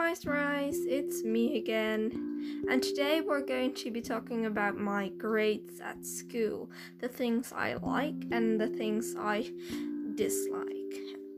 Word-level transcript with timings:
Master 0.00 0.34
Eyes, 0.34 0.78
it's 0.86 1.24
me 1.24 1.58
again, 1.58 2.64
and 2.70 2.82
today 2.82 3.20
we're 3.20 3.42
going 3.42 3.74
to 3.74 3.90
be 3.90 4.00
talking 4.00 4.46
about 4.46 4.78
my 4.78 5.10
grades 5.10 5.78
at 5.78 6.06
school, 6.06 6.70
the 7.00 7.06
things 7.06 7.52
I 7.54 7.74
like 7.74 8.14
and 8.30 8.58
the 8.58 8.66
things 8.66 9.14
I 9.18 9.52
dislike 10.14 10.94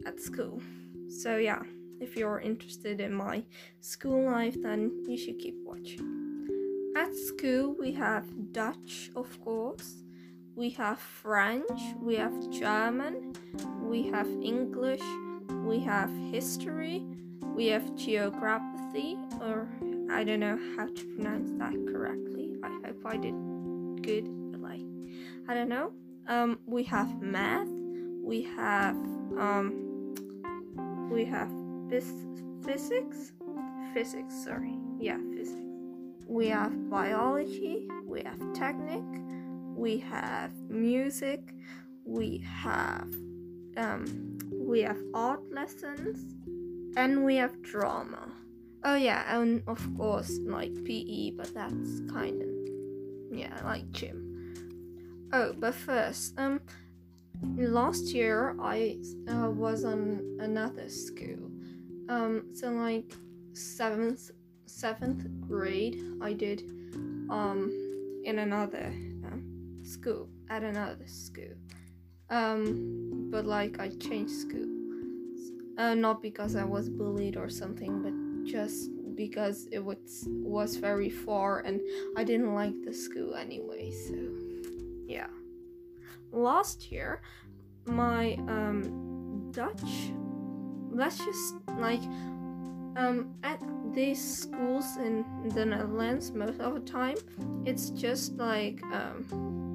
at 0.07 0.21
school. 0.21 0.63
So, 1.09 1.39
yeah, 1.39 1.65
if 2.01 2.17
you're 2.17 2.39
interested 2.39 3.01
in 3.01 3.13
my 3.13 3.43
school 3.81 4.31
life, 4.31 4.55
then 4.63 4.93
you 5.09 5.19
should 5.19 5.41
keep 5.41 5.57
watching. 5.65 6.93
At 6.97 7.17
school, 7.17 7.75
we 7.77 7.91
have 7.95 8.53
Dutch, 8.53 9.11
of 9.17 9.41
course, 9.45 10.05
we 10.55 10.71
have 10.71 11.01
French, 11.01 11.81
we 12.01 12.15
have 12.15 12.49
German, 12.51 13.35
we 13.81 14.09
have 14.11 14.29
English, 14.29 15.03
we 15.67 15.81
have 15.81 16.11
history 16.31 17.05
we 17.55 17.67
have 17.67 17.95
geography, 17.95 19.19
or 19.41 19.69
I 20.11 20.25
don't 20.25 20.41
know 20.41 20.59
how 20.77 20.87
to 20.87 21.05
pronounce 21.15 21.51
that 21.59 21.75
correctly. 21.93 22.57
I 22.63 22.69
hope 22.87 23.03
I 23.05 23.17
did 23.17 23.35
good, 24.03 24.27
like, 24.59 24.81
I 25.49 25.55
don't 25.55 25.69
know. 25.69 25.93
Um, 26.29 26.61
we 26.67 26.83
have 26.85 27.21
math. 27.21 27.69
We 28.23 28.43
have 28.57 28.97
um, 29.39 30.15
we 31.11 31.25
have 31.25 31.49
phys- 31.89 32.65
physics. 32.65 33.33
Physics, 33.93 34.35
sorry. 34.45 34.79
Yeah, 34.99 35.19
physics. 35.35 35.61
We 36.27 36.49
have 36.49 36.89
biology. 36.89 37.89
We 38.07 38.23
have 38.23 38.41
technic. 38.55 39.03
We 39.77 39.99
have 39.99 40.53
music. 40.71 41.55
We 42.05 42.45
have 42.47 43.13
um, 43.77 44.39
we 44.53 44.81
have 44.81 44.99
art 45.13 45.43
lessons 45.53 46.35
and 46.97 47.25
we 47.25 47.37
have 47.37 47.63
drama. 47.63 48.29
Oh 48.85 48.97
yeah, 48.97 49.39
and 49.39 49.63
of 49.67 49.81
course 49.97 50.39
like 50.45 50.73
PE, 50.85 51.31
but 51.33 51.55
that's 51.55 52.01
kind 52.13 52.43
of 52.43 52.49
yeah, 53.39 53.61
like 53.65 53.91
gym. 53.93 54.29
Oh, 55.33 55.55
but 55.59 55.75
first, 55.75 56.39
um, 56.39 56.61
last 57.57 58.13
year 58.13 58.55
I 58.61 58.99
uh, 59.29 59.51
was 59.51 59.85
on 59.85 60.39
another 60.41 60.89
school. 60.89 61.51
Um, 62.09 62.55
so 62.55 62.71
like 62.71 63.15
seventh 63.55 64.31
seventh 64.67 65.25
grade, 65.49 66.03
I 66.21 66.33
did 66.33 66.63
um 67.31 67.71
in 68.25 68.39
another 68.39 68.87
um, 69.27 69.81
school 69.85 70.29
at 70.51 70.63
another 70.63 71.07
school. 71.07 71.55
Um, 72.31 73.29
but 73.31 73.47
like 73.47 73.79
I 73.79 73.89
changed 73.91 74.33
school 74.33 74.72
uh, 75.79 75.95
not 75.95 76.23
because 76.23 76.57
I 76.57 76.65
was 76.65 76.89
bullied 76.89 77.37
or 77.37 77.49
something, 77.49 78.03
but 78.03 78.51
just 78.51 78.91
because 79.15 79.69
it 79.71 79.79
was 79.79 80.27
was 80.29 80.77
very 80.77 81.11
far 81.11 81.61
and 81.61 81.81
I 82.17 82.25
didn't 82.25 82.55
like 82.55 82.75
the 82.85 82.93
school 82.93 83.35
anyway. 83.35 83.91
So 83.91 84.15
yeah. 85.07 85.29
Last 86.31 86.91
year, 86.91 87.21
my 87.85 88.35
um, 88.49 89.51
Dutch, 89.53 90.13
let's 90.91 91.19
just 91.19 91.55
like 91.79 92.03
um, 92.97 93.35
at 93.43 93.61
these 93.93 94.23
schools 94.23 94.97
in 94.97 95.25
the 95.55 95.65
Netherlands, 95.65 96.33
most 96.33 96.61
of 96.61 96.75
the 96.75 96.81
time, 96.81 97.17
it's 97.65 97.91
just 97.91 98.37
like 98.37 98.83
um, 98.85 99.72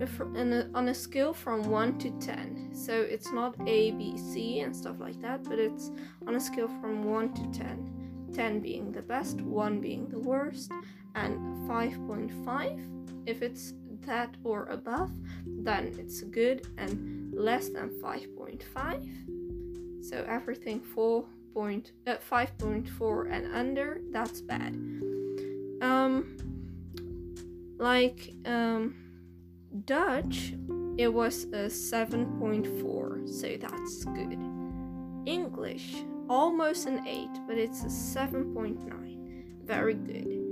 a, 0.00 0.68
on 0.74 0.88
a 0.88 0.94
scale 0.94 1.32
from 1.32 1.70
1 1.70 1.98
to 1.98 2.10
10. 2.18 2.70
So 2.74 2.92
it's 2.92 3.32
not 3.32 3.54
A, 3.66 3.92
B, 3.92 4.18
C 4.18 4.60
and 4.60 4.74
stuff 4.74 4.96
like 4.98 5.20
that, 5.22 5.44
but 5.44 5.58
it's 5.58 5.90
on 6.26 6.34
a 6.34 6.40
scale 6.40 6.68
from 6.80 7.04
1 7.04 7.34
to 7.34 7.58
10. 7.58 8.30
10 8.34 8.60
being 8.60 8.90
the 8.90 9.02
best, 9.02 9.40
1 9.40 9.80
being 9.80 10.08
the 10.08 10.18
worst, 10.18 10.72
and 11.14 11.38
5.5 11.68 12.94
if 13.26 13.42
it's 13.42 13.74
that 14.06 14.36
or 14.44 14.66
above, 14.66 15.10
then 15.46 15.94
it's 15.98 16.20
good, 16.22 16.66
and 16.76 17.32
less 17.34 17.70
than 17.70 17.88
5.5. 18.02 20.04
So 20.04 20.22
everything 20.28 20.80
4 20.80 21.24
point, 21.54 21.92
uh, 22.06 22.16
5.4 22.30 23.30
and 23.30 23.54
under, 23.54 24.02
that's 24.10 24.42
bad. 24.42 24.74
Um, 25.80 26.36
like, 27.78 28.34
um, 28.44 28.94
Dutch, 29.84 30.54
it 30.96 31.12
was 31.12 31.44
a 31.44 31.66
7.4, 31.66 33.28
so 33.28 33.56
that's 33.60 34.04
good. 34.04 34.38
English, 35.26 35.96
almost 36.28 36.86
an 36.86 37.04
8, 37.06 37.28
but 37.48 37.58
it's 37.58 37.82
a 37.82 37.86
7.9. 37.86 39.64
Very 39.64 39.94
good. 39.94 40.44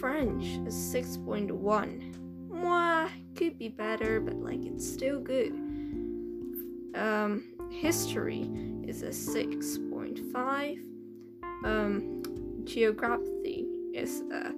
French, 0.00 0.44
a 0.66 0.70
6.1. 0.70 2.14
Mwah, 2.48 3.10
could 3.34 3.58
be 3.58 3.68
better, 3.68 4.18
but 4.20 4.36
like 4.36 4.64
it's 4.64 4.90
still 4.90 5.20
good. 5.20 5.52
Um, 6.94 7.44
history 7.70 8.50
is 8.84 9.02
a 9.02 9.08
6.5. 9.08 10.78
Um, 11.64 12.22
geography 12.64 13.66
is 13.92 14.22
a 14.32 14.54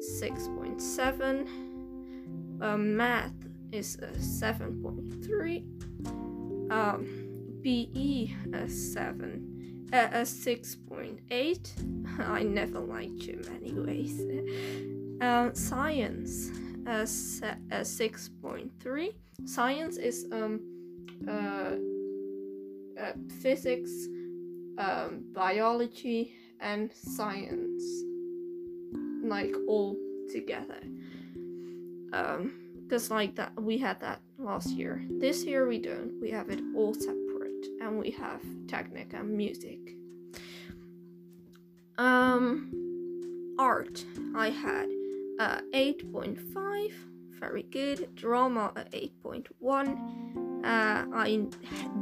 6.7 0.00 1.69
um, 2.60 2.96
math 2.96 3.34
is 3.72 3.96
a 3.96 4.08
7.3 4.08 5.64
um, 6.70 7.06
BE 7.62 8.36
a 8.52 8.68
7 8.68 9.88
uh, 9.92 10.08
a 10.12 10.22
6.8 10.22 12.20
I 12.20 12.42
never 12.42 12.80
liked 12.80 13.18
gym 13.18 13.42
anyways. 13.62 14.20
Um, 15.20 15.54
science 15.68 16.50
a 16.86 17.04
6.3 17.04 19.14
science 19.44 19.96
is 19.96 20.26
um 20.32 20.60
uh, 21.28 21.76
uh, 23.00 23.12
physics 23.40 23.90
um, 24.78 25.24
biology 25.32 26.34
and 26.60 26.92
science. 26.92 27.82
Like 29.22 29.54
all 29.68 29.96
together 30.32 30.80
um 32.12 32.52
because 32.84 33.10
like 33.10 33.36
that 33.36 33.52
we 33.60 33.78
had 33.78 34.00
that 34.00 34.20
last 34.38 34.70
year. 34.70 35.04
This 35.08 35.44
year 35.44 35.66
we 35.66 35.78
don't. 35.78 36.20
We 36.20 36.30
have 36.30 36.50
it 36.50 36.60
all 36.74 36.92
separate 36.92 37.66
and 37.80 37.98
we 37.98 38.10
have 38.12 38.42
technic 38.66 39.12
and 39.14 39.36
music. 39.36 39.78
Um 41.98 43.54
art. 43.58 44.04
I 44.34 44.50
had 44.50 44.88
uh 45.38 45.60
8.5 45.72 46.92
very 47.38 47.62
good. 47.62 48.14
Drama 48.14 48.72
a 48.76 48.84
8.1 49.24 50.30
uh 50.62 51.06
i 51.14 51.42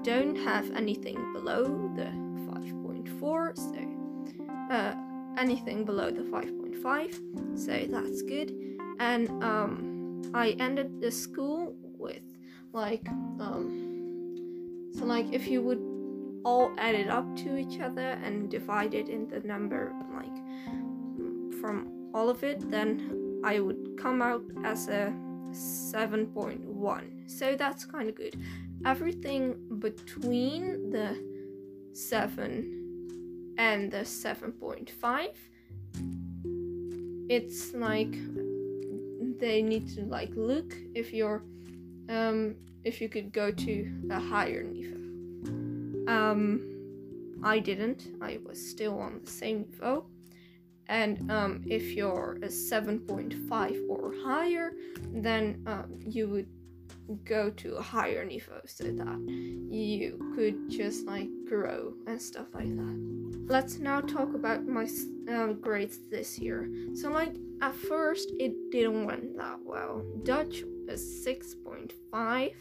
don't 0.02 0.34
have 0.34 0.68
anything 0.72 1.32
below 1.32 1.62
the 1.94 2.10
5.4 2.50 3.56
so 3.56 4.74
uh 4.74 4.94
anything 5.38 5.84
below 5.84 6.10
the 6.10 6.22
5.5 6.22 7.58
so 7.58 7.86
that's 7.88 8.22
good. 8.22 8.52
And 9.00 9.28
um 9.42 9.87
I 10.34 10.50
ended 10.58 11.00
the 11.00 11.10
school 11.10 11.74
with 11.98 12.22
like 12.72 13.08
um 13.08 14.90
so 14.94 15.04
like 15.04 15.26
if 15.32 15.48
you 15.48 15.62
would 15.62 15.82
all 16.44 16.72
add 16.78 16.94
it 16.94 17.08
up 17.08 17.36
to 17.36 17.56
each 17.56 17.80
other 17.80 18.18
and 18.24 18.50
divide 18.50 18.94
it 18.94 19.08
in 19.08 19.28
the 19.28 19.40
number 19.40 19.92
like 20.14 20.38
from 21.60 22.10
all 22.14 22.28
of 22.28 22.44
it 22.44 22.70
then 22.70 23.40
I 23.44 23.60
would 23.60 23.96
come 23.98 24.22
out 24.22 24.42
as 24.64 24.88
a 24.88 25.12
7.1 25.50 27.30
so 27.30 27.56
that's 27.56 27.84
kind 27.84 28.08
of 28.08 28.14
good. 28.14 28.36
Everything 28.84 29.56
between 29.78 30.90
the 30.90 31.16
7 31.92 33.54
and 33.58 33.90
the 33.90 33.98
7.5 33.98 35.28
it's 37.28 37.74
like 37.74 38.14
they 39.38 39.62
need 39.62 39.88
to 39.94 40.02
like 40.02 40.30
look 40.34 40.74
if 40.94 41.12
you're 41.12 41.42
um, 42.08 42.56
if 42.84 43.00
you 43.00 43.08
could 43.08 43.32
go 43.32 43.50
to 43.50 43.92
a 44.10 44.18
higher 44.18 44.64
niveau. 44.64 46.08
Um, 46.08 46.68
I 47.42 47.58
didn't. 47.58 48.08
I 48.20 48.38
was 48.44 48.58
still 48.70 48.98
on 48.98 49.20
the 49.24 49.30
same 49.30 49.64
niveau. 49.64 50.04
And 50.88 51.30
um, 51.30 51.62
if 51.66 51.92
you're 51.92 52.38
a 52.42 52.48
7.5 52.48 53.88
or 53.90 54.14
higher, 54.24 54.72
then 55.12 55.62
um, 55.66 55.98
you 56.00 56.28
would 56.28 56.48
go 57.24 57.50
to 57.50 57.76
a 57.76 57.82
higher 57.82 58.24
niveau 58.24 58.60
so 58.66 58.84
that 58.84 59.18
you 59.70 60.32
could 60.34 60.70
just 60.70 61.06
like 61.06 61.28
grow 61.48 61.94
and 62.06 62.20
stuff 62.20 62.46
like 62.54 62.74
that. 62.76 63.44
Let's 63.46 63.78
now 63.78 64.00
talk 64.00 64.34
about 64.34 64.66
my 64.66 64.86
uh, 65.30 65.54
grades 65.54 65.98
this 66.10 66.38
year. 66.38 66.70
So, 66.94 67.10
like, 67.10 67.34
at 67.62 67.74
first, 67.74 68.30
it 68.38 68.52
didn't 68.70 69.06
went 69.06 69.36
that 69.38 69.58
well. 69.64 70.04
Dutch 70.22 70.64
is 70.86 71.26
6.5, 71.26 72.52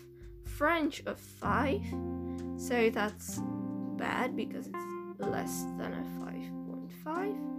French 0.43 1.03
a 1.05 1.15
5, 1.15 1.81
so 2.57 2.89
that's 2.89 3.41
bad 3.97 4.35
because 4.35 4.67
it's 4.67 5.19
less 5.19 5.63
than 5.77 5.93
a 5.93 7.05
5.5. 7.05 7.56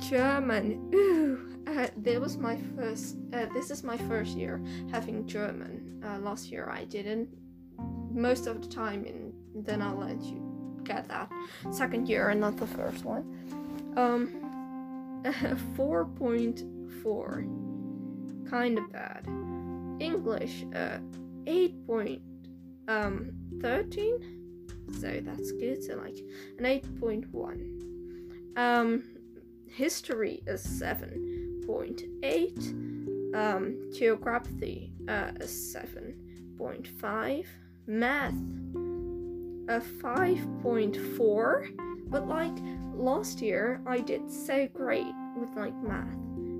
German. 0.00 0.90
Ooh, 0.94 1.62
uh, 1.66 1.88
this 1.96 2.18
was 2.18 2.36
my 2.36 2.58
first. 2.76 3.16
Uh, 3.32 3.46
this 3.54 3.70
is 3.70 3.84
my 3.84 3.96
first 3.96 4.36
year 4.36 4.62
having 4.90 5.26
German. 5.26 6.02
Uh, 6.04 6.18
last 6.18 6.50
year 6.50 6.68
I 6.70 6.84
didn't. 6.84 7.28
Most 8.10 8.46
of 8.46 8.60
the 8.62 8.68
time 8.68 9.04
in 9.04 9.32
the 9.62 9.76
Netherlands 9.76 10.26
you 10.26 10.50
get 10.84 11.06
that 11.08 11.30
second 11.70 12.08
year 12.08 12.30
and 12.30 12.40
not 12.40 12.56
the 12.56 12.66
first 12.66 13.04
one. 13.04 13.24
Um, 13.96 15.22
four 15.76 16.06
point 16.06 16.64
four, 17.02 17.44
kind 18.48 18.78
of 18.78 18.92
bad. 18.92 19.26
English, 20.00 20.64
uh, 20.74 20.98
eight 21.46 21.86
point 21.86 22.22
um 22.88 23.32
thirteen. 23.60 24.38
So 24.98 25.20
that's 25.22 25.52
good. 25.52 25.84
So 25.84 25.96
like 25.96 26.18
an 26.58 26.66
eight 26.66 26.84
point 26.98 27.26
one. 27.32 27.76
Um, 28.56 29.04
history 29.70 30.42
is 30.46 30.62
7.8 30.64 33.34
um, 33.34 33.90
geography 33.96 34.92
uh, 35.08 35.30
is 35.40 35.74
7.5 35.74 37.46
math 37.86 38.34
a 39.68 39.80
5.4 39.80 42.10
but 42.10 42.26
like 42.26 42.58
last 42.94 43.40
year 43.40 43.80
i 43.86 44.00
did 44.00 44.28
so 44.30 44.68
great 44.74 45.06
with 45.36 45.48
like 45.56 45.74
math. 45.82 46.12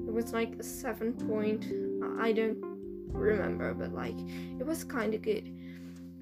It 0.06 0.12
was 0.12 0.32
like 0.32 0.54
a 0.58 0.62
7 0.62 1.12
point 1.28 1.66
i 2.20 2.32
don't 2.32 2.56
remember 3.12 3.74
but 3.74 3.92
like 3.92 4.16
it 4.58 4.64
was 4.64 4.84
kind 4.84 5.12
of 5.14 5.20
good. 5.22 5.52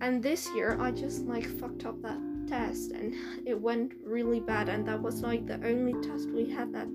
And 0.01 0.23
this 0.23 0.49
year 0.55 0.79
i 0.81 0.91
just 0.91 1.27
like 1.27 1.47
fucked 1.47 1.85
up 1.85 2.01
that 2.03 2.38
test 2.49 2.93
and 2.93 3.15
it 3.47 3.61
went 3.61 3.93
really 4.05 4.41
bad 4.41 4.69
and 4.69 4.87
that 4.87 5.01
was 5.01 5.23
like 5.23 5.47
the 5.47 5.61
only 5.67 5.95
test 6.07 6.29
we 6.31 6.49
had 6.49 6.73
that 6.73 6.89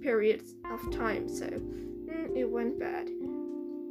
period 0.00 0.42
of 0.70 0.80
time 0.90 1.28
so 1.28 1.46
mm, 1.46 2.36
it 2.36 2.44
went 2.44 2.78
bad. 2.78 3.10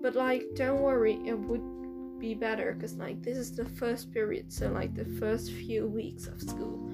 But 0.02 0.16
like 0.16 0.46
don't 0.56 0.82
worry 0.82 1.20
it 1.26 1.38
would 1.38 2.20
be 2.20 2.34
better 2.34 2.74
because 2.74 2.96
like 2.96 3.22
this 3.22 3.38
is 3.38 3.56
the 3.56 3.66
first 3.66 4.12
period 4.12 4.52
so 4.52 4.70
like 4.70 4.94
the 4.94 5.06
first 5.06 5.52
few 5.52 5.88
weeks 5.88 6.28
of 6.28 6.42
school. 6.42 6.90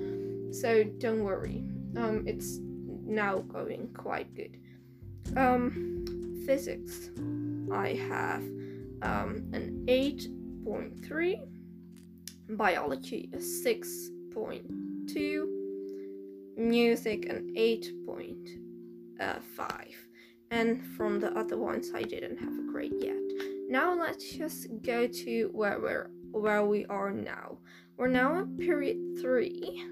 So 0.51 0.83
don't 0.83 1.23
worry 1.23 1.63
um 1.97 2.23
it's 2.27 2.59
now 3.05 3.39
going 3.39 3.89
quite 3.93 4.33
good. 4.35 4.57
Um 5.35 6.43
physics 6.45 7.11
i 7.71 7.93
have 7.93 8.41
um 9.03 9.43
an 9.53 9.85
8.3 9.87 11.48
biology 12.49 13.29
a 13.33 13.37
6.2 13.37 15.45
music 16.57 17.29
an 17.29 17.53
8.5 17.55 19.93
and 20.51 20.83
from 20.97 21.19
the 21.19 21.31
other 21.37 21.57
ones 21.57 21.91
i 21.93 22.01
didn't 22.01 22.37
have 22.37 22.57
a 22.57 22.63
grade 22.71 22.95
yet. 22.99 23.19
Now 23.69 23.93
let's 23.93 24.31
just 24.31 24.65
go 24.81 25.05
to 25.05 25.49
where 25.53 25.79
we're 25.79 26.09
where 26.31 26.65
we 26.65 26.87
are 26.87 27.11
now. 27.11 27.59
We're 27.97 28.07
now 28.07 28.39
at 28.39 28.57
period 28.57 29.19
three. 29.21 29.85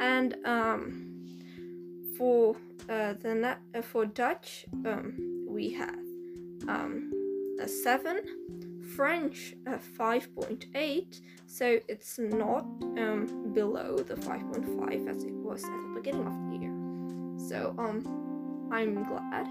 And 0.00 0.36
um 0.44 1.22
for 2.18 2.56
uh 2.90 3.14
the 3.20 3.36
net 3.36 3.60
uh, 3.72 3.82
for 3.82 4.04
dutch 4.04 4.66
um 4.84 5.46
we 5.48 5.70
have 5.74 5.94
um 6.66 7.12
a 7.60 7.68
seven 7.68 8.18
French 8.96 9.54
uh, 9.66 9.76
5.8, 9.98 11.20
so 11.46 11.78
it's 11.86 12.18
not 12.18 12.62
um, 12.96 13.52
below 13.52 13.98
the 13.98 14.14
5.5 14.14 15.08
as 15.08 15.22
it 15.22 15.34
was 15.34 15.62
at 15.62 15.70
the 15.70 16.00
beginning 16.00 16.26
of 16.26 16.50
the 16.50 16.56
year. 16.56 17.48
So 17.48 17.74
um, 17.78 18.68
I'm 18.72 19.04
glad. 19.04 19.46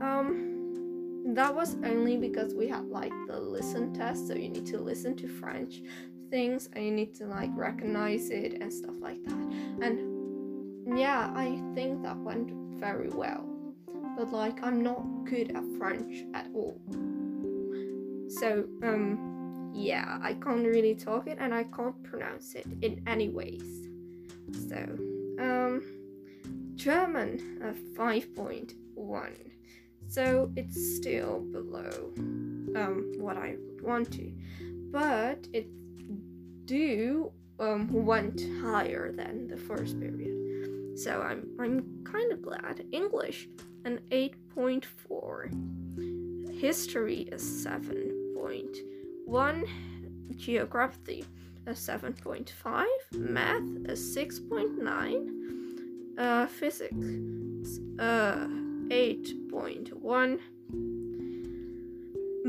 Um, 0.00 1.34
that 1.34 1.54
was 1.54 1.76
only 1.84 2.16
because 2.16 2.54
we 2.54 2.68
had 2.68 2.86
like 2.86 3.12
the 3.28 3.38
listen 3.38 3.92
test, 3.92 4.26
so 4.26 4.34
you 4.34 4.48
need 4.48 4.66
to 4.66 4.78
listen 4.78 5.14
to 5.18 5.28
French 5.28 5.82
things 6.30 6.70
and 6.72 6.84
you 6.84 6.92
need 6.92 7.14
to 7.16 7.26
like 7.26 7.50
recognize 7.54 8.30
it 8.30 8.62
and 8.62 8.72
stuff 8.72 8.94
like 8.98 9.22
that. 9.24 9.52
And 9.82 10.98
yeah, 10.98 11.30
I 11.34 11.60
think 11.74 12.02
that 12.04 12.16
went 12.16 12.50
very 12.80 13.10
well. 13.10 13.46
But 14.16 14.32
like, 14.32 14.62
I'm 14.62 14.82
not 14.82 15.04
good 15.24 15.54
at 15.54 15.64
French 15.78 16.24
at 16.34 16.48
all. 16.54 16.80
So, 18.38 18.64
um, 18.82 19.70
yeah, 19.74 20.18
I 20.22 20.34
can't 20.34 20.66
really 20.66 20.94
talk 20.94 21.26
it 21.26 21.38
and 21.40 21.54
I 21.54 21.64
can't 21.64 22.00
pronounce 22.02 22.54
it 22.54 22.66
in 22.82 23.02
any 23.06 23.28
ways. 23.28 23.88
So, 24.68 24.76
um, 25.38 25.82
German, 26.76 27.58
a 27.62 27.72
5.1. 27.98 29.30
So 30.08 30.50
it's 30.56 30.96
still 30.96 31.40
below 31.40 32.12
um, 32.74 33.12
what 33.18 33.36
I 33.36 33.56
would 33.58 33.82
want 33.82 34.10
to, 34.14 34.32
but 34.90 35.46
it 35.52 35.68
do 36.64 37.30
um, 37.60 37.86
went 37.92 38.42
higher 38.62 39.12
than 39.12 39.46
the 39.46 39.56
first 39.56 40.00
period. 40.00 40.98
So 40.98 41.22
I'm 41.22 41.46
I'm 41.60 42.02
kind 42.04 42.32
of 42.32 42.42
glad. 42.42 42.84
English, 42.92 43.48
an 43.84 44.00
8.4. 44.10 46.60
History 46.60 47.20
is 47.30 47.62
7.1. 48.50 49.68
Geography 50.36 51.24
a 51.66 51.72
7.5. 51.72 52.84
Math 53.12 53.62
a 53.88 53.94
6.9. 53.94 55.36
Uh, 56.18 56.46
physics 56.46 56.94
uh, 57.98 58.46
8.1. 58.88 60.38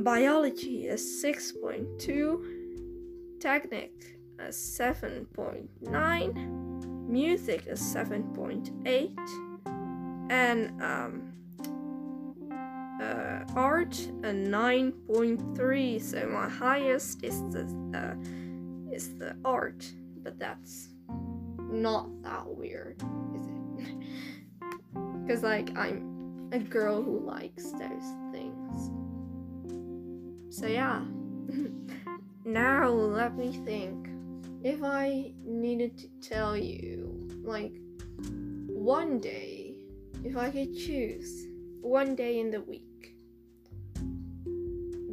Biology 0.04 0.88
is 0.88 1.02
6.2. 1.24 3.40
Technic 3.40 3.92
a 4.40 4.50
7.9. 4.50 7.08
Music 7.08 7.68
is 7.68 7.80
7.8. 7.82 9.16
And 10.30 10.82
um, 10.82 11.31
uh, 13.02 13.44
art 13.56 13.98
a 14.24 14.32
9.3 14.32 16.02
so 16.02 16.28
my 16.28 16.48
highest 16.48 17.24
is 17.24 17.42
the 17.50 17.64
uh, 17.96 18.94
is 18.94 19.18
the 19.18 19.36
art 19.44 19.86
but 20.24 20.38
that's 20.38 20.90
not 21.72 22.08
that 22.24 22.48
weird 22.48 23.02
is 23.36 23.48
it? 23.48 23.96
Because 25.24 25.44
like 25.44 25.78
i'm 25.78 26.12
a 26.52 26.60
girl 26.60 27.02
who 27.02 27.20
likes 27.20 27.72
those 27.72 28.10
things. 28.32 28.92
So 30.50 30.68
yeah. 30.68 31.02
Now 32.44 32.90
let 32.90 33.38
me 33.38 33.54
think. 33.66 34.10
If 34.64 34.84
i 34.84 35.34
needed 35.44 35.98
to 36.00 36.08
tell 36.28 36.58
you 36.58 37.18
like 37.44 37.74
one 38.68 39.20
day 39.20 39.76
if 40.24 40.38
i 40.38 40.50
could 40.50 40.76
choose 40.76 41.48
one 41.82 42.16
day 42.16 42.40
in 42.40 42.52
the 42.52 42.62
week 42.62 42.91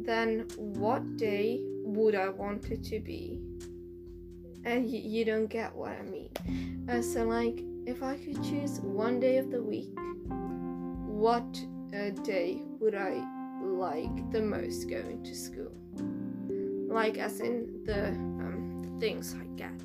then 0.09 0.47
what 0.57 1.17
day 1.17 1.59
would 1.83 2.15
I 2.15 2.29
want 2.29 2.71
it 2.71 2.83
to 2.85 2.99
be? 2.99 3.39
And 4.65 4.83
y- 4.83 5.03
you 5.05 5.23
don't 5.23 5.45
get 5.45 5.75
what 5.75 5.91
I 5.91 6.01
mean. 6.01 6.31
Uh, 6.89 7.03
so, 7.03 7.25
like, 7.25 7.61
if 7.85 8.01
I 8.01 8.17
could 8.17 8.43
choose 8.43 8.79
one 8.79 9.19
day 9.19 9.37
of 9.37 9.51
the 9.51 9.61
week, 9.61 9.95
what 11.05 11.45
uh, 11.93 12.09
day 12.23 12.59
would 12.79 12.95
I 12.95 13.23
like 13.61 14.31
the 14.31 14.41
most 14.41 14.89
going 14.89 15.23
to 15.23 15.35
school? 15.35 15.71
Like, 16.91 17.19
as 17.19 17.39
in 17.39 17.83
the, 17.85 18.07
um, 18.07 18.97
things 18.99 19.35
I 19.39 19.45
get. 19.55 19.79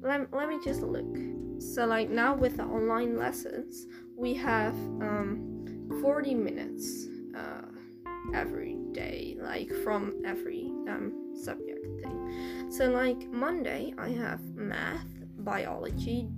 Let, 0.00 0.34
let 0.34 0.48
me 0.48 0.58
just 0.64 0.82
look. 0.82 1.16
So, 1.60 1.86
like, 1.86 2.10
now 2.10 2.34
with 2.34 2.56
the 2.56 2.64
online 2.64 3.16
lessons, 3.16 3.86
we 4.16 4.34
have 4.34 4.74
um, 5.00 6.00
40 6.02 6.34
minutes. 6.34 7.06
Uh, 7.36 7.62
every 8.34 8.75
day, 8.96 9.36
like 9.38 9.70
from 9.84 10.14
every 10.24 10.72
um, 10.88 11.12
subject 11.34 11.86
thing. 12.00 12.70
So, 12.70 12.90
like 12.90 13.28
Monday, 13.30 13.92
I 13.98 14.08
have 14.08 14.40
math, 14.54 15.06
biology, 15.38 16.28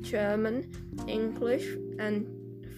German, 0.00 0.70
English, 1.08 1.66
and 1.98 2.26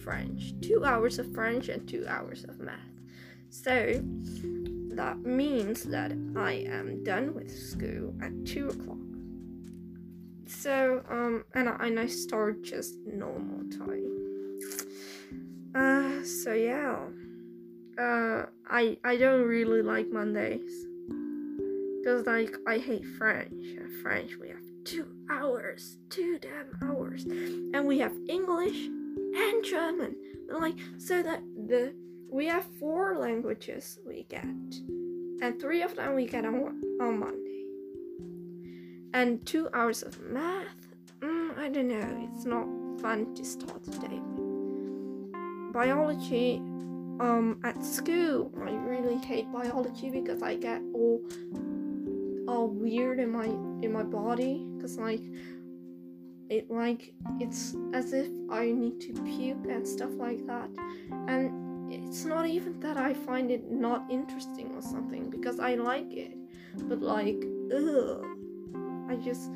French. 0.03 0.53
Two 0.61 0.83
hours 0.83 1.19
of 1.19 1.31
French 1.33 1.69
and 1.69 1.87
two 1.87 2.05
hours 2.07 2.43
of 2.45 2.59
math. 2.59 2.95
So, 3.49 4.01
that 4.95 5.19
means 5.19 5.83
that 5.83 6.11
I 6.35 6.53
am 6.67 7.03
done 7.03 7.35
with 7.35 7.51
school 7.55 8.15
at 8.21 8.33
two 8.45 8.69
o'clock. 8.69 8.97
So, 10.47 11.03
um, 11.09 11.43
and 11.53 11.69
I, 11.69 11.75
and 11.85 11.99
I 11.99 12.07
start 12.07 12.63
just 12.63 12.95
normal 13.05 13.69
time. 13.69 14.05
Uh, 15.75 16.23
so 16.23 16.53
yeah 16.53 17.05
uh, 17.99 18.45
I 18.69 18.97
I 19.03 19.17
don't 19.17 19.43
really 19.43 19.81
like 19.81 20.11
Mondays. 20.11 20.85
Because, 21.99 22.25
like, 22.25 22.55
I 22.65 22.77
hate 22.77 23.05
French. 23.17 23.53
French, 24.01 24.37
we 24.39 24.47
have 24.49 24.63
two 24.85 25.07
hours, 25.29 25.97
two 26.09 26.39
damn 26.39 26.77
hours. 26.81 27.25
And 27.25 27.85
we 27.85 27.99
have 27.99 28.13
English 28.29 28.85
and 28.85 29.63
German. 29.63 30.15
Like, 30.49 30.77
so 30.97 31.21
that 31.21 31.41
the 31.67 31.93
we 32.29 32.45
have 32.47 32.65
four 32.79 33.17
languages 33.17 33.99
we 34.05 34.25
get. 34.29 34.45
And 35.41 35.59
three 35.59 35.81
of 35.81 35.95
them 35.95 36.15
we 36.15 36.25
get 36.25 36.45
on, 36.45 36.81
on 37.01 37.19
Monday. 37.19 37.63
And 39.13 39.45
two 39.45 39.69
hours 39.73 40.03
of 40.03 40.19
math. 40.21 40.87
Mm, 41.19 41.57
I 41.57 41.69
don't 41.69 41.87
know. 41.87 42.29
It's 42.33 42.45
not 42.45 42.67
fun 43.01 43.33
to 43.35 43.43
start 43.45 43.83
today 43.83 44.21
Biology 45.77 46.61
um 47.19 47.59
at 47.63 47.83
school 47.83 48.51
i 48.65 48.71
really 48.71 49.17
hate 49.17 49.51
biology 49.51 50.09
because 50.09 50.43
i 50.43 50.55
get 50.55 50.81
all 50.93 51.21
all 52.47 52.67
weird 52.67 53.19
in 53.19 53.31
my 53.31 53.45
in 53.45 53.91
my 53.91 54.03
body. 54.03 54.65
Because 54.75 54.97
like 54.97 55.21
it 56.49 56.71
like 56.71 57.13
it's 57.41 57.75
as 57.93 58.13
if 58.13 58.29
i 58.49 58.71
need 58.71 59.01
to 59.01 59.11
puke 59.23 59.65
and 59.69 59.85
stuff 59.85 60.11
like 60.15 60.45
that. 60.47 60.69
And 61.27 61.91
it's 61.91 62.25
not 62.25 62.45
even 62.45 62.79
that 62.79 62.97
i 62.97 63.13
find 63.13 63.51
it 63.51 63.69
not 63.71 64.05
interesting 64.09 64.71
or 64.75 64.81
something 64.81 65.29
because 65.29 65.59
i 65.59 65.75
like 65.75 66.13
it. 66.13 66.37
But 66.83 67.01
like 67.01 67.43
ugh. 67.73 68.25
I 69.09 69.15
just 69.15 69.51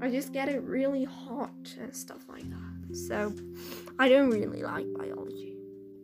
i 0.00 0.08
just 0.08 0.32
get 0.32 0.48
it 0.48 0.62
really 0.62 1.04
hot 1.04 1.74
and 1.80 1.94
stuff 1.94 2.28
like 2.28 2.48
that. 2.50 2.96
So 2.96 3.34
i 3.98 4.08
don't 4.08 4.30
really 4.30 4.62
like 4.62 4.86
biology 4.96 5.57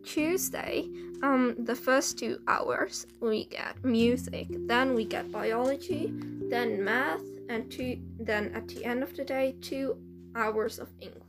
Tuesday, 0.05 0.89
um, 1.23 1.55
the 1.59 1.75
first 1.75 2.19
two 2.19 2.39
hours 2.47 3.07
we 3.21 3.47
get 3.47 3.83
music, 3.85 4.47
then 4.67 4.95
we 4.95 5.05
get 5.05 5.33
biology, 5.33 6.13
then 6.51 6.85
math, 6.85 7.23
and 7.49 7.71
two, 7.71 7.99
then 8.19 8.53
at 8.55 8.69
the 8.69 8.85
end 8.85 9.03
of 9.03 9.17
the 9.17 9.25
day, 9.25 9.55
two 9.61 9.97
hours 10.37 10.79
of 10.79 10.91
English. 11.01 11.23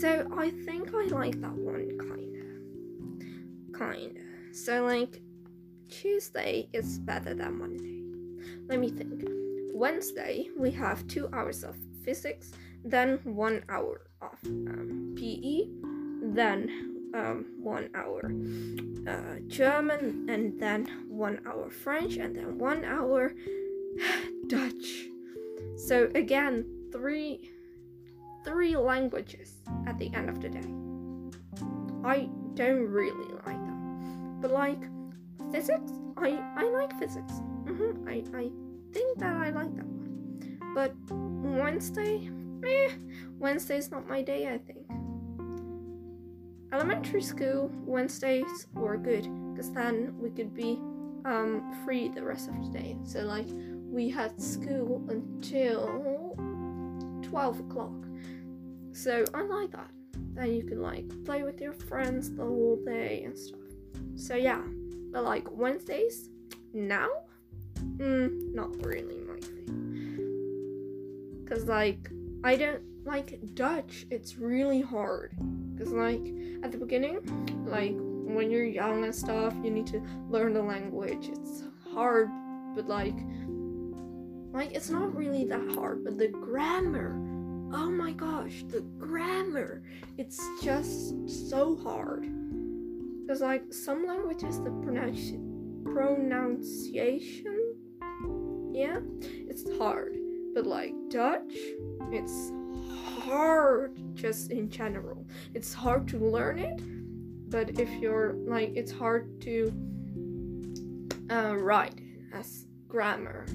So 0.00 0.28
I 0.36 0.50
think 0.50 0.92
I 0.94 1.04
like 1.06 1.40
that 1.40 1.52
one 1.52 1.88
kinda, 1.98 3.78
kinda. 3.78 4.20
So 4.52 4.84
like 4.84 5.22
Tuesday 5.88 6.68
is 6.72 6.98
better 6.98 7.34
than 7.34 7.58
Monday. 7.58 8.02
Let 8.68 8.80
me 8.80 8.90
think. 8.90 9.22
Wednesday 9.74 10.48
we 10.56 10.70
have 10.72 11.06
two 11.08 11.28
hours 11.32 11.64
of 11.64 11.76
physics, 12.04 12.52
then 12.84 13.18
one 13.24 13.64
hour 13.68 14.06
of 14.20 14.38
um, 14.44 15.14
PE, 15.16 15.66
then 16.34 16.91
um, 17.14 17.46
one 17.58 17.88
hour 17.94 18.32
uh, 19.06 19.40
German, 19.48 20.26
and 20.28 20.58
then 20.58 20.86
one 21.08 21.40
hour 21.46 21.70
French, 21.70 22.16
and 22.16 22.36
then 22.36 22.58
one 22.58 22.84
hour 22.84 23.32
Dutch. 24.46 25.08
So 25.76 26.10
again, 26.14 26.64
three 26.92 27.50
three 28.44 28.76
languages 28.76 29.62
at 29.86 29.98
the 29.98 30.12
end 30.14 30.28
of 30.28 30.40
the 30.40 30.48
day. 30.48 30.68
I 32.04 32.28
don't 32.54 32.86
really 32.88 33.32
like 33.46 33.62
that, 33.66 34.40
but 34.40 34.50
like 34.50 34.82
physics, 35.50 35.92
I 36.16 36.42
I 36.56 36.64
like 36.70 36.98
physics. 36.98 37.32
Mm-hmm. 37.64 38.08
I 38.08 38.24
I 38.36 38.50
think 38.92 39.18
that 39.18 39.36
I 39.36 39.50
like 39.50 39.74
that 39.76 39.86
one, 39.86 40.58
but 40.74 40.94
Wednesday, 41.10 42.30
eh, 42.66 42.92
Wednesday's 43.38 43.90
not 43.90 44.08
my 44.08 44.22
day. 44.22 44.52
I 44.52 44.58
think. 44.58 44.86
Elementary 46.72 47.20
school 47.20 47.70
Wednesdays 47.84 48.66
were 48.72 48.96
good 48.96 49.28
because 49.52 49.70
then 49.72 50.14
we 50.18 50.30
could 50.30 50.54
be 50.54 50.78
um, 51.26 51.62
free 51.84 52.08
the 52.08 52.22
rest 52.22 52.48
of 52.48 52.54
the 52.64 52.78
day. 52.78 52.96
So 53.04 53.20
like 53.20 53.46
we 53.90 54.08
had 54.08 54.40
school 54.40 55.04
until 55.10 56.34
twelve 57.22 57.60
o'clock. 57.60 57.92
So 58.92 59.22
I 59.34 59.42
like 59.42 59.72
that. 59.72 59.90
Then 60.32 60.54
you 60.54 60.62
can 60.62 60.80
like 60.80 61.04
play 61.26 61.42
with 61.42 61.60
your 61.60 61.74
friends 61.74 62.34
the 62.34 62.42
whole 62.42 62.82
day 62.86 63.24
and 63.24 63.36
stuff. 63.38 63.60
So 64.16 64.34
yeah, 64.34 64.62
but 65.12 65.24
like 65.24 65.46
Wednesdays 65.50 66.30
now, 66.72 67.08
mm, 67.98 68.54
not 68.54 68.82
really 68.82 69.20
my 69.20 69.38
thing. 69.40 69.76
Cause 71.46 71.66
like 71.66 72.08
I 72.44 72.56
don't 72.56 72.82
like 73.04 73.38
Dutch. 73.52 74.06
It's 74.10 74.38
really 74.38 74.80
hard 74.80 75.36
because 75.74 75.92
like 75.92 76.34
at 76.62 76.72
the 76.72 76.78
beginning 76.78 77.18
like 77.66 77.94
when 77.96 78.50
you're 78.50 78.64
young 78.64 79.04
and 79.04 79.14
stuff 79.14 79.54
you 79.62 79.70
need 79.70 79.86
to 79.86 80.00
learn 80.28 80.54
the 80.54 80.62
language. 80.62 81.28
It's 81.28 81.64
hard 81.92 82.28
but 82.74 82.88
like 82.88 83.16
like 84.52 84.72
it's 84.72 84.90
not 84.90 85.14
really 85.14 85.44
that 85.44 85.74
hard 85.74 86.04
but 86.04 86.18
the 86.18 86.28
grammar 86.28 87.14
oh 87.74 87.90
my 87.90 88.12
gosh 88.12 88.64
the 88.68 88.80
grammar 88.98 89.82
it's 90.18 90.40
just 90.62 91.28
so 91.50 91.76
hard. 91.76 92.28
Because 93.22 93.40
like 93.40 93.72
some 93.72 94.06
languages 94.06 94.60
the 94.60 94.70
pronunciation 94.70 95.52
pronunciation 95.84 97.74
yeah 98.72 98.98
it's 99.48 99.64
hard 99.78 100.16
but 100.54 100.66
like 100.66 100.94
dutch 101.10 101.52
it's 102.10 102.50
hard 102.88 103.21
just 104.14 104.50
in 104.50 104.70
general. 104.70 105.26
It's 105.54 105.72
hard 105.74 106.08
to 106.08 106.18
learn 106.18 106.58
it, 106.58 106.80
but 107.50 107.78
if 107.78 107.90
you're 108.00 108.34
like, 108.46 108.72
it's 108.76 108.92
hard 108.92 109.40
to 109.42 109.72
uh, 111.30 111.56
write 111.56 112.00
as 112.32 112.66
grammar, 112.88 113.46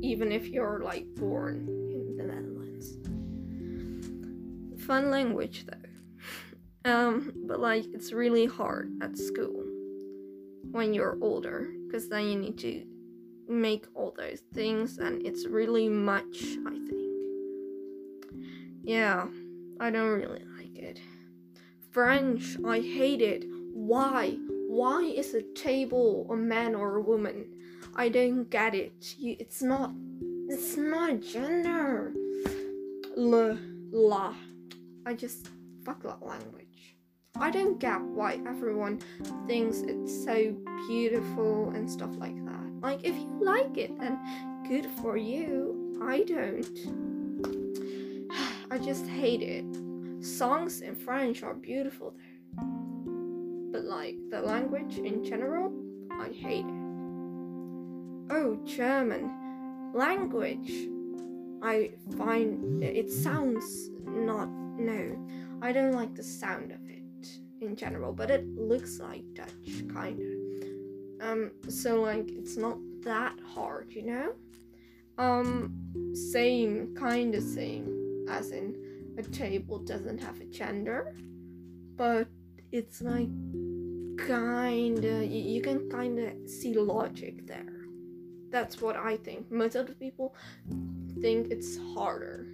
even 0.00 0.32
if 0.32 0.48
you're 0.48 0.80
like 0.84 1.06
born 1.14 1.66
in 1.68 2.16
the 2.16 2.24
Netherlands. 2.24 2.96
Fun 4.84 5.10
language 5.10 5.66
though. 5.66 5.76
Um, 6.86 7.34
but 7.46 7.60
like, 7.60 7.84
it's 7.92 8.10
really 8.10 8.46
hard 8.46 8.90
at 9.02 9.18
school 9.18 9.66
when 10.70 10.94
you're 10.94 11.18
older 11.20 11.70
because 11.86 12.08
then 12.08 12.26
you 12.26 12.36
need 12.36 12.56
to 12.58 12.86
make 13.48 13.86
all 13.94 14.14
those 14.16 14.40
things 14.54 14.98
and 14.98 15.26
it's 15.26 15.46
really 15.46 15.88
much 15.88 16.42
i 16.66 16.70
think 16.70 17.09
yeah, 18.90 19.28
I 19.78 19.88
don't 19.90 20.18
really 20.18 20.44
like 20.58 20.76
it. 20.76 20.98
French, 21.92 22.56
I 22.66 22.80
hate 22.80 23.22
it. 23.22 23.44
Why? 23.72 24.36
Why 24.68 25.02
is 25.02 25.32
a 25.32 25.42
table 25.54 26.26
a 26.28 26.34
man 26.34 26.74
or 26.74 26.96
a 26.96 27.00
woman? 27.00 27.46
I 27.94 28.08
don't 28.08 28.50
get 28.50 28.74
it. 28.74 29.14
You, 29.16 29.36
it's 29.38 29.62
not. 29.62 29.92
It's 30.48 30.76
not 30.76 31.20
gender. 31.20 32.12
Le, 33.16 33.56
la. 33.92 34.34
I 35.06 35.14
just 35.14 35.50
fuck 35.84 36.02
that 36.02 36.26
language. 36.26 36.96
I 37.36 37.52
don't 37.52 37.78
get 37.78 38.00
why 38.00 38.40
everyone 38.44 39.00
thinks 39.46 39.82
it's 39.82 40.24
so 40.24 40.52
beautiful 40.88 41.70
and 41.76 41.88
stuff 41.88 42.16
like 42.16 42.44
that. 42.44 42.66
Like, 42.80 43.04
if 43.04 43.14
you 43.14 43.38
like 43.40 43.78
it, 43.78 43.96
then 44.00 44.18
good 44.66 44.86
for 45.00 45.16
you. 45.16 45.96
I 46.02 46.24
don't. 46.24 47.09
I 48.72 48.78
just 48.78 49.06
hate 49.06 49.42
it. 49.42 49.64
Songs 50.24 50.80
in 50.80 50.94
French 50.94 51.42
are 51.42 51.54
beautiful 51.54 52.14
there. 52.16 52.62
But 53.72 53.84
like 53.84 54.16
the 54.30 54.40
language 54.40 54.98
in 54.98 55.24
general, 55.24 55.72
I 56.12 56.28
hate 56.28 56.64
it. 56.64 56.80
Oh, 58.30 58.60
German. 58.64 59.92
Language. 59.92 60.88
I 61.62 61.90
find 62.16 62.82
it 62.82 63.10
sounds 63.10 63.90
not 64.06 64.48
no. 64.48 65.18
I 65.62 65.72
don't 65.72 65.92
like 65.92 66.14
the 66.14 66.22
sound 66.22 66.70
of 66.70 66.78
it 66.88 67.28
in 67.60 67.74
general, 67.74 68.12
but 68.12 68.30
it 68.30 68.46
looks 68.56 69.00
like 69.00 69.24
Dutch 69.34 69.50
kinda. 69.92 70.36
Um 71.20 71.50
so 71.68 72.02
like 72.02 72.30
it's 72.30 72.56
not 72.56 72.78
that 73.02 73.36
hard, 73.40 73.92
you 73.92 74.06
know? 74.06 74.32
Um 75.18 75.74
same 76.14 76.94
kinda 76.96 77.40
same 77.40 77.99
as 78.30 78.50
in 78.52 79.14
a 79.18 79.22
table 79.22 79.78
doesn't 79.78 80.18
have 80.18 80.40
a 80.40 80.44
gender, 80.44 81.14
but 81.96 82.28
it's 82.72 83.02
like 83.02 83.28
kinda 84.26 85.24
you, 85.26 85.54
you 85.54 85.60
can 85.60 85.90
kinda 85.90 86.32
see 86.48 86.74
logic 86.74 87.46
there. 87.46 87.86
That's 88.50 88.80
what 88.80 88.96
I 88.96 89.16
think. 89.16 89.50
Most 89.50 89.74
of 89.74 89.86
the 89.86 89.94
people 89.94 90.34
think 91.20 91.50
it's 91.50 91.78
harder. 91.94 92.46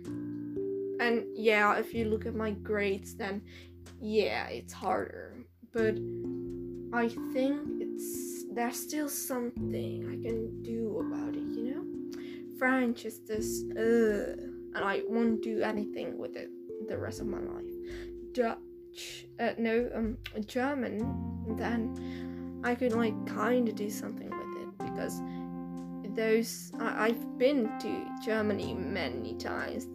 And 0.98 1.24
yeah, 1.34 1.76
if 1.76 1.94
you 1.94 2.06
look 2.06 2.26
at 2.26 2.34
my 2.34 2.52
grades, 2.52 3.14
then 3.14 3.42
yeah, 4.00 4.48
it's 4.48 4.72
harder. 4.72 5.36
But 5.72 5.96
I 6.92 7.08
think 7.32 7.60
it's 7.80 8.44
there's 8.52 8.80
still 8.80 9.08
something 9.08 10.06
I 10.08 10.16
can 10.26 10.62
do 10.62 10.98
about 11.00 11.34
it, 11.34 11.48
you 11.56 11.74
know? 11.74 11.84
French 12.58 13.04
is 13.04 13.20
this 13.26 13.62
uh 13.76 14.55
and 14.76 14.84
I 14.84 15.02
won't 15.08 15.42
do 15.42 15.62
anything 15.62 16.18
with 16.18 16.36
it 16.36 16.50
the 16.86 16.98
rest 16.98 17.20
of 17.20 17.26
my 17.26 17.40
life. 17.40 17.64
Dutch, 18.32 19.26
uh, 19.40 19.52
no, 19.58 19.90
um, 19.94 20.18
German, 20.46 21.56
then 21.56 22.60
I 22.62 22.74
could 22.74 22.92
like 22.92 23.14
kind 23.26 23.68
of 23.68 23.74
do 23.74 23.90
something 23.90 24.28
with 24.28 24.62
it 24.62 24.78
because 24.78 25.22
those 26.14 26.72
I, 26.78 27.06
I've 27.06 27.38
been 27.38 27.70
to 27.80 28.06
Germany 28.24 28.74
many 28.74 29.34
times. 29.34 29.88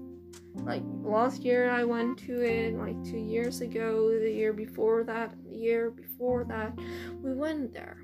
Like 0.55 0.83
last 1.03 1.43
year 1.43 1.69
I 1.69 1.83
went 1.83 2.17
to 2.25 2.41
it, 2.41 2.75
like 2.75 3.01
two 3.03 3.19
years 3.19 3.61
ago, 3.61 4.19
the 4.19 4.31
year 4.31 4.51
before 4.51 5.03
that, 5.03 5.35
the 5.47 5.55
year 5.55 5.91
before 5.91 6.43
that, 6.45 6.73
we 7.21 7.33
went 7.33 7.73
there. 7.73 7.97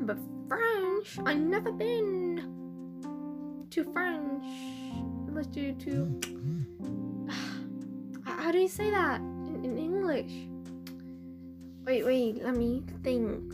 But 0.00 0.18
French, 0.48 1.18
I 1.24 1.34
never 1.34 1.72
been 1.72 3.66
to 3.70 3.84
French. 3.92 5.13
Let's 5.34 5.48
do 5.48 5.72
to. 5.72 6.20
How 8.24 8.52
do 8.52 8.58
you 8.58 8.68
say 8.68 8.88
that 8.90 9.20
in, 9.20 9.62
in 9.64 9.78
English? 9.78 10.32
Wait, 11.84 12.04
wait, 12.04 12.42
let 12.44 12.54
me 12.54 12.84
think. 13.02 13.52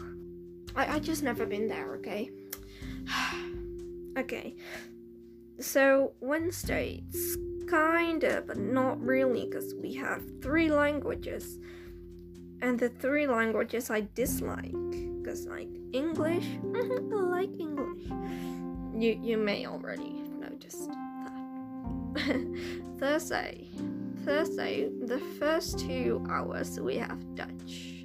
I, 0.77 0.97
I 0.97 0.99
just 0.99 1.23
never 1.23 1.47
been 1.47 1.69
there, 1.69 1.95
okay? 1.95 2.31
okay. 4.19 4.57
So 5.59 6.13
Wednesday, 6.21 7.03
it's 7.09 7.37
kinda, 7.67 8.45
but 8.47 8.59
not 8.59 9.01
really, 9.01 9.47
because 9.47 9.75
we 9.75 9.95
have 9.95 10.23
three 10.43 10.71
languages. 10.71 11.59
And 12.61 12.79
the 12.79 12.91
three 12.91 13.27
languages 13.27 13.89
I 13.89 14.07
dislike. 14.15 14.75
Because 15.23 15.47
like 15.47 15.71
English, 15.95 16.45
I 16.77 17.23
like 17.23 17.51
English. 17.59 18.05
You 18.95 19.19
you 19.23 19.39
may 19.39 19.67
already 19.67 20.13
noticed 20.39 20.87
that. 20.89 21.10
Thursday. 22.99 23.67
Thursday, 24.25 24.91
the 25.07 25.19
first 25.39 25.79
two 25.79 26.25
hours 26.29 26.79
we 26.81 26.97
have 26.97 27.35
Dutch. 27.35 28.05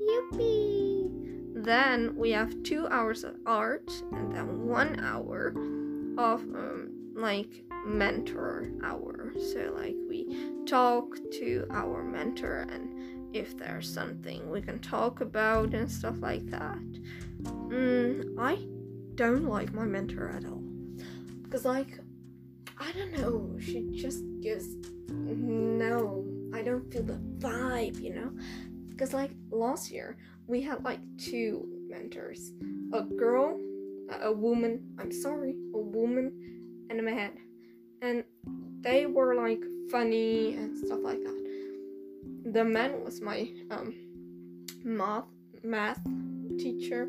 Yippee! 0.00 1.52
Then 1.54 2.14
we 2.16 2.30
have 2.30 2.62
two 2.62 2.86
hours 2.88 3.24
of 3.24 3.36
art 3.46 3.90
and 4.12 4.34
then 4.34 4.66
one 4.66 5.00
hour 5.00 5.48
of 6.18 6.42
um, 6.42 6.90
like 7.14 7.64
mentor 7.84 8.70
hour. 8.84 9.32
So 9.52 9.72
like 9.76 9.96
we 10.08 10.54
talk 10.66 11.16
to 11.38 11.66
our 11.70 12.02
mentor 12.02 12.66
and 12.70 13.36
if 13.36 13.56
there's 13.56 13.92
something 13.92 14.50
we 14.50 14.60
can 14.60 14.78
talk 14.80 15.20
about 15.20 15.74
and 15.74 15.90
stuff 15.90 16.16
like 16.20 16.46
that. 16.50 16.78
Mm, 17.42 18.38
I 18.38 18.58
don't 19.14 19.46
like 19.46 19.72
my 19.72 19.84
mentor 19.84 20.30
at 20.30 20.44
all. 20.44 20.62
Because 21.42 21.64
like 21.64 21.98
I 22.82 22.90
don't 22.90 23.12
know, 23.12 23.56
she 23.60 23.88
just 23.92 24.24
gives 24.40 24.74
no, 25.08 26.24
I 26.52 26.62
don't 26.62 26.92
feel 26.92 27.04
the 27.04 27.20
vibe, 27.38 28.00
you 28.00 28.12
know? 28.12 28.32
Because 28.88 29.14
like 29.14 29.30
last 29.52 29.92
year 29.92 30.16
we 30.48 30.62
had 30.62 30.82
like 30.82 30.98
two 31.16 31.68
mentors 31.88 32.52
a 32.92 33.02
girl, 33.02 33.60
a 34.20 34.32
woman, 34.32 34.82
I'm 34.98 35.12
sorry, 35.12 35.54
a 35.74 35.78
woman, 35.78 36.86
and 36.90 36.98
a 36.98 37.02
man. 37.04 37.38
And 38.02 38.24
they 38.80 39.06
were 39.06 39.36
like 39.36 39.62
funny 39.88 40.56
and 40.56 40.76
stuff 40.76 40.98
like 41.02 41.22
that. 41.22 42.52
The 42.52 42.64
man 42.64 43.04
was 43.04 43.20
my 43.20 43.48
um, 43.70 43.94
math 44.82 45.26
math 45.62 46.00
teacher, 46.58 47.08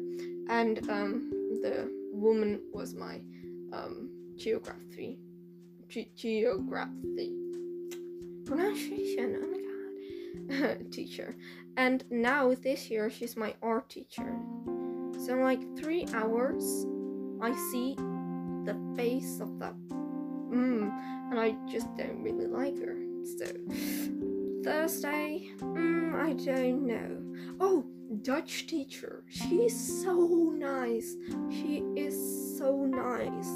and 0.50 0.88
um, 0.88 1.32
the 1.63 1.92
woman 2.13 2.62
was 2.72 2.94
my 2.94 3.15
um, 3.74 4.12
geography 4.36 5.18
ge- 5.94 6.10
geography 6.16 7.34
pronunciation. 8.46 9.38
Oh 9.42 9.48
my 9.52 10.58
god, 10.58 10.92
teacher. 10.92 11.36
And 11.78 12.04
now 12.10 12.54
this 12.54 12.90
year 12.90 13.10
she's 13.10 13.38
my 13.38 13.54
art 13.62 13.90
teacher. 13.90 14.36
So 15.26 15.36
like 15.36 15.62
three 15.78 16.08
hours, 16.14 16.86
I 17.42 17.53
see 17.72 17.96
the 18.66 18.77
face 18.96 19.40
of 19.40 19.60
that. 19.60 19.75
Mm, 19.90 20.92
and 21.32 21.40
I 21.40 21.56
just 21.68 21.88
don't 21.96 22.22
really 22.22 22.48
like 22.48 22.77
her. 22.79 22.98
So 23.38 23.46
Thursday, 24.64 25.51
mm, 25.60 26.16
I 26.16 26.34
don't 26.34 26.88
know. 26.88 27.56
Oh, 27.60 27.86
Dutch 28.22 28.68
teacher. 28.68 29.24
She's 29.29 30.03
so 30.03 30.53
nice. 30.56 31.16
She 31.50 31.84
is 31.96 32.58
so 32.58 32.86
nice. 32.86 33.50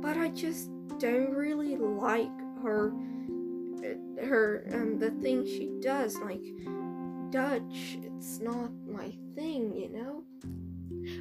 But 0.00 0.16
I 0.16 0.28
just 0.28 0.70
don't 1.00 1.30
really 1.30 1.76
like 1.76 2.28
her 2.62 2.92
her 4.22 4.66
um 4.74 4.98
the 4.98 5.10
thing 5.22 5.46
she 5.46 5.72
does 5.80 6.18
like 6.18 6.42
Dutch 7.30 7.96
it's 8.02 8.38
not 8.38 8.70
my 8.86 9.10
thing 9.34 9.74
you 9.74 9.88
know? 9.88 10.22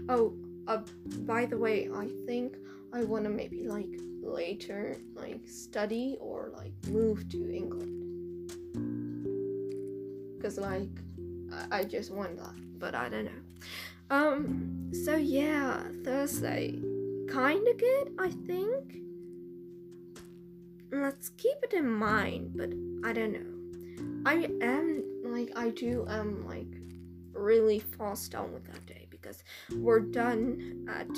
Oh 0.09 0.33
uh 0.67 0.81
by 1.19 1.45
the 1.45 1.57
way 1.57 1.89
I 1.93 2.09
think 2.25 2.57
I 2.91 3.05
want 3.05 3.23
to 3.23 3.29
maybe 3.29 3.63
like 3.63 3.87
later 4.21 4.97
like 5.15 5.47
study 5.47 6.17
or 6.19 6.51
like 6.57 6.73
move 6.87 7.29
to 7.29 7.49
England. 7.49 7.95
Because 10.35 10.57
like 10.57 10.89
I, 11.71 11.79
I 11.79 11.83
just 11.85 12.11
want 12.11 12.37
that 12.37 12.55
but 12.79 12.95
I 12.95 13.07
don't 13.07 13.25
know. 13.25 13.41
Um 14.09 14.91
so 14.91 15.15
yeah 15.15 15.83
Thursday. 16.03 16.77
Kind 17.29 17.65
of 17.65 17.77
good 17.77 18.11
I 18.19 18.31
think 18.45 18.99
let's 20.91 21.29
keep 21.29 21.57
it 21.63 21.73
in 21.73 21.89
mind, 21.89 22.53
but 22.55 22.69
I 23.07 23.13
don't 23.13 23.33
know. 23.33 23.59
I 24.25 24.49
am 24.61 25.03
like 25.23 25.51
I 25.55 25.69
do 25.69 26.05
am 26.09 26.45
like 26.47 26.67
really 27.33 27.79
fast 27.79 28.31
done 28.31 28.53
with 28.53 28.65
that 28.65 28.85
day 28.85 29.07
because 29.09 29.43
we're 29.77 29.99
done 29.99 30.87
at 30.89 31.09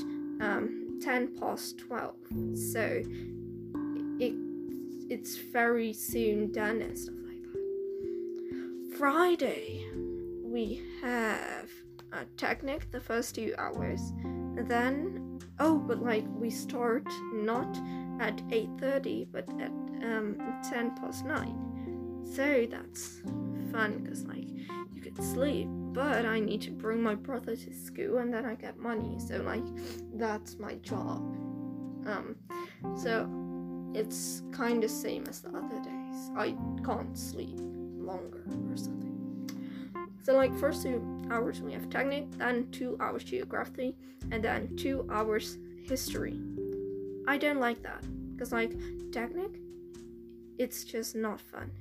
um 0.45 0.99
10 1.01 1.39
past 1.39 1.79
12 1.79 2.15
so 2.55 3.01
it 4.19 4.33
it's 5.09 5.37
very 5.37 5.93
soon 5.93 6.51
done 6.51 6.81
and 6.81 6.97
stuff 6.97 7.15
like 7.25 7.41
that. 7.41 8.97
Friday 8.97 9.85
we 10.43 10.81
have 11.01 11.69
a 12.13 12.25
technic 12.37 12.91
the 12.91 12.99
first 12.99 13.35
two 13.35 13.53
hours. 13.57 14.13
Then 14.67 15.39
oh 15.59 15.79
but 15.79 16.03
like 16.03 16.25
we 16.35 16.49
start 16.49 17.07
not 17.33 17.75
at 18.21 18.37
8.30 18.47 19.27
but 19.31 19.49
at 19.59 19.71
um, 20.03 20.37
10 20.69 20.95
past 20.95 21.25
9 21.25 22.21
so 22.33 22.67
that's 22.69 23.21
fun 23.71 23.99
because 24.03 24.23
like 24.25 24.47
you 24.93 25.01
could 25.01 25.21
sleep 25.21 25.67
but 25.93 26.25
i 26.25 26.39
need 26.39 26.61
to 26.61 26.71
bring 26.71 27.01
my 27.01 27.15
brother 27.15 27.55
to 27.55 27.73
school 27.73 28.19
and 28.19 28.33
then 28.33 28.45
i 28.45 28.55
get 28.55 28.77
money. 28.77 29.17
So 29.19 29.41
like 29.41 29.63
that's 30.13 30.57
my 30.57 30.75
job. 30.75 31.17
Um 32.05 32.35
so 32.97 33.29
it's 33.93 34.43
kind 34.51 34.83
of 34.83 34.89
same 34.89 35.25
as 35.27 35.41
the 35.41 35.49
other 35.49 35.79
days. 35.81 36.31
I 36.37 36.55
can't 36.85 37.17
sleep 37.17 37.57
longer 37.59 38.43
or 38.69 38.77
something. 38.77 39.49
So 40.23 40.33
like 40.33 40.55
first 40.57 40.83
two 40.83 41.01
hours 41.31 41.61
we 41.61 41.73
have 41.73 41.89
technic 41.89 42.31
then 42.37 42.69
two 42.71 42.97
hours 42.99 43.23
geography 43.23 43.95
and 44.31 44.43
then 44.43 44.75
two 44.75 45.07
hours 45.11 45.57
history 45.83 46.39
I 47.31 47.37
don't 47.37 47.61
like 47.61 47.81
that 47.83 48.03
because 48.33 48.51
like 48.51 48.73
technic, 49.13 49.51
it's 50.57 50.83
just 50.83 51.15
not 51.15 51.39
fun. 51.39 51.71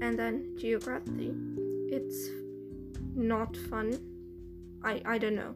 And 0.00 0.16
then 0.16 0.54
geography, 0.56 1.34
it's 1.88 2.28
not 3.12 3.56
fun. 3.68 3.98
I 4.84 5.02
I 5.04 5.18
don't 5.18 5.34
know. 5.34 5.54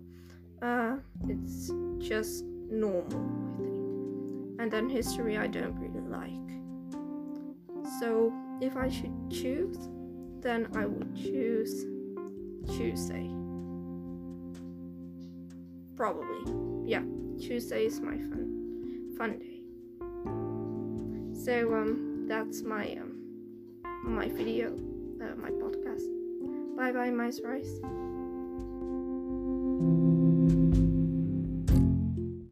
Uh, 0.61 0.97
it's 1.29 1.71
just 1.99 2.43
normal, 2.69 3.23
I 3.55 3.63
think. 3.63 4.61
And 4.61 4.73
then 4.73 4.89
history, 4.89 5.39
I 5.39 5.47
don't 5.47 5.79
really 5.79 6.05
like. 6.21 6.51
So 8.01 8.33
if 8.61 8.77
I 8.77 8.89
should 8.89 9.15
choose, 9.31 9.79
then 10.41 10.67
I 10.75 10.85
would 10.85 11.15
choose 11.15 11.85
Tuesday. 12.77 13.31
Probably, 15.95 16.43
yeah. 16.85 17.05
Tuesday 17.39 17.87
is 17.87 18.01
my 18.01 18.17
fun 18.17 18.56
fun 19.17 19.39
day. 19.39 19.61
So 21.45 21.75
um, 21.75 22.27
that's 22.29 22.63
my 22.63 22.93
um, 23.01 23.23
my 24.05 24.29
video, 24.29 24.69
uh, 25.21 25.35
my 25.37 25.51
podcast. 25.51 26.07
Bye 26.77 26.93
bye, 26.93 27.11
mice 27.11 27.41
rice. 27.43 27.81